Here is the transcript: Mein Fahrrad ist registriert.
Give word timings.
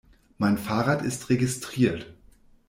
Mein 0.39 0.57
Fahrrad 0.57 1.03
ist 1.03 1.29
registriert. 1.29 2.11